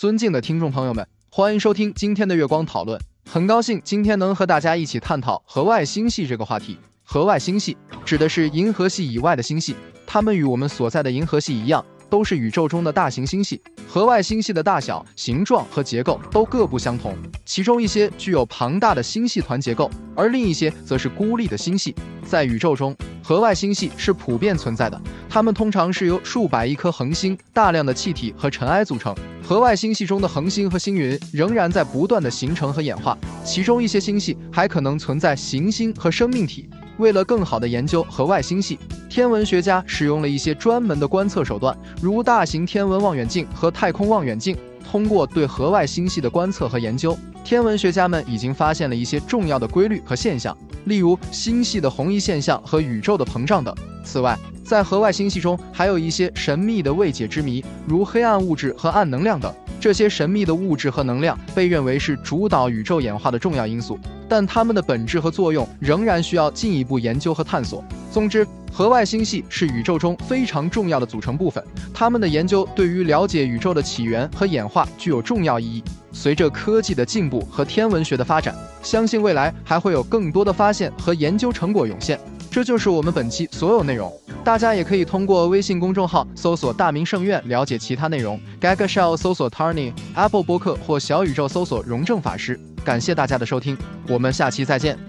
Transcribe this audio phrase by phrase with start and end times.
[0.00, 3.00] 尊敬的听众朋友们，欢迎收听今天的月光讨论。
[3.28, 6.78] 很高兴今天能和大家一起探讨河外星系这个话题。
[7.02, 9.74] 河外星系指的是银河系以外的星系，
[10.06, 13.60] 它们与我们所在的银河系一样，都是宇宙中的大型星系。
[13.88, 21.92] 河外星系的大小、形状和结构都各不相同，其中一些具有庞大的星系团结构，而另一些则是孤立的星系。
[22.24, 22.94] 在宇宙中，
[23.28, 29.14] 河外星系是普遍存在的，它们通常是由数百亿颗恒星、大量的气体和尘埃组成。
[29.46, 36.70] 河外星系中的恒星和星云仍然在不断的形成和演化，其中一些星系还可能存在行星和生命体。
[36.96, 38.78] 为了更好地研究河外星系，
[39.10, 44.56] 天文学家使用了一些专门的观测手段，如大型天文望远镜和太空望远镜。
[44.90, 47.14] 通过对河外星系的观测和研究，
[47.44, 53.74] 天文学家们已经发现了一些重要的规律和现象，例如星系的红移现象和宇宙的膨胀等。
[54.04, 59.52] 此外，在河外星系中还有一些神秘的未解之谜，如黑暗物质和暗能量等。
[59.80, 63.96] 这些神秘的物质和能量被认为是主导宇宙演化的重要因素，
[64.28, 67.84] 但它们的本质和作用仍然需要进一步研究和探索。
[68.10, 71.62] 总之，河外星系是宇宙中非常重要的组成部分，
[71.94, 75.84] 它们的研究对于了解宇宙的起源和演化具有重要意义。
[76.18, 78.52] 随着科技的进步和天文学的发展，
[78.82, 82.18] 相信未来还会有更多的发现和研究成果涌现。
[82.50, 84.12] 这就是我们本期所有内容。
[84.42, 88.40] 大家也可以通过微信公众号搜索“大明圣院”了解其他内容。
[88.60, 92.58] Gaga Shell 搜索 Tarny，Apple 播客或小宇宙搜索“荣正法师”。
[92.84, 95.08] 感谢大家的收听，我们下期再见。